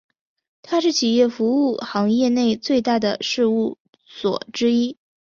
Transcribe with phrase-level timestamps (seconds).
[0.63, 4.97] 它是企业服务行业内最大的事务所之一。